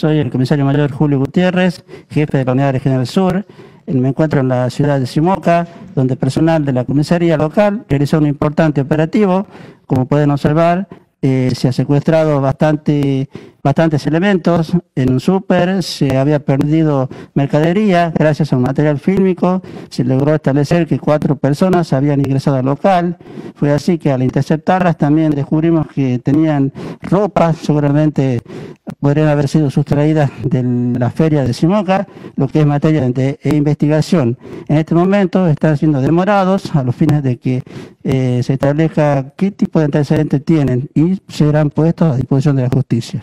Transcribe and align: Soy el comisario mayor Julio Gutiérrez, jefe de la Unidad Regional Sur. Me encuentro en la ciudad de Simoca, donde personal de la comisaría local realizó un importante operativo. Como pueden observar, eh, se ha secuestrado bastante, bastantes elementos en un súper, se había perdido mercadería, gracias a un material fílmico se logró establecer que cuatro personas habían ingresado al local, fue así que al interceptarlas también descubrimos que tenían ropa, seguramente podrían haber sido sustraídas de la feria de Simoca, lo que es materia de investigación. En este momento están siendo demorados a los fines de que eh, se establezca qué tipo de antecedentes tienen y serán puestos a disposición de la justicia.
Soy 0.00 0.16
el 0.16 0.30
comisario 0.30 0.64
mayor 0.64 0.90
Julio 0.90 1.18
Gutiérrez, 1.18 1.84
jefe 2.08 2.38
de 2.38 2.46
la 2.46 2.52
Unidad 2.52 2.72
Regional 2.72 3.06
Sur. 3.06 3.44
Me 3.86 4.08
encuentro 4.08 4.40
en 4.40 4.48
la 4.48 4.70
ciudad 4.70 4.98
de 4.98 5.06
Simoca, 5.06 5.68
donde 5.94 6.16
personal 6.16 6.64
de 6.64 6.72
la 6.72 6.86
comisaría 6.86 7.36
local 7.36 7.84
realizó 7.86 8.16
un 8.16 8.24
importante 8.24 8.80
operativo. 8.80 9.46
Como 9.84 10.06
pueden 10.06 10.30
observar, 10.30 10.88
eh, 11.20 11.52
se 11.54 11.68
ha 11.68 11.72
secuestrado 11.72 12.40
bastante, 12.40 13.28
bastantes 13.62 14.06
elementos 14.06 14.72
en 14.94 15.12
un 15.12 15.20
súper, 15.20 15.82
se 15.82 16.16
había 16.16 16.38
perdido 16.38 17.10
mercadería, 17.34 18.10
gracias 18.16 18.54
a 18.54 18.56
un 18.56 18.62
material 18.62 18.98
fílmico 18.98 19.60
se 19.90 20.02
logró 20.02 20.34
establecer 20.34 20.86
que 20.86 20.98
cuatro 20.98 21.36
personas 21.36 21.92
habían 21.92 22.20
ingresado 22.20 22.56
al 22.56 22.64
local, 22.64 23.18
fue 23.54 23.70
así 23.70 23.98
que 23.98 24.10
al 24.10 24.22
interceptarlas 24.22 24.96
también 24.96 25.32
descubrimos 25.32 25.88
que 25.88 26.18
tenían 26.20 26.72
ropa, 27.02 27.52
seguramente 27.52 28.40
podrían 29.00 29.28
haber 29.28 29.48
sido 29.48 29.70
sustraídas 29.70 30.30
de 30.44 30.62
la 30.98 31.10
feria 31.10 31.44
de 31.44 31.52
Simoca, 31.52 32.06
lo 32.36 32.48
que 32.48 32.60
es 32.60 32.66
materia 32.66 33.08
de 33.10 33.38
investigación. 33.44 34.38
En 34.68 34.76
este 34.76 34.94
momento 34.94 35.46
están 35.48 35.76
siendo 35.76 36.00
demorados 36.00 36.74
a 36.76 36.82
los 36.82 36.94
fines 36.94 37.22
de 37.22 37.38
que 37.38 37.62
eh, 38.04 38.42
se 38.42 38.52
establezca 38.54 39.32
qué 39.36 39.50
tipo 39.50 39.78
de 39.78 39.86
antecedentes 39.86 40.44
tienen 40.44 40.90
y 40.94 41.20
serán 41.28 41.70
puestos 41.70 42.12
a 42.12 42.16
disposición 42.16 42.56
de 42.56 42.62
la 42.62 42.70
justicia. 42.70 43.20